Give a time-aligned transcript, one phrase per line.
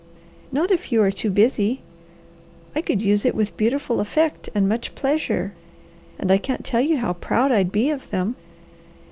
[0.51, 1.81] "Not if you are too busy.
[2.75, 5.53] I could use it with beautiful effect and much pleasure,
[6.17, 8.35] and I can't tell you how proud I'd be of them."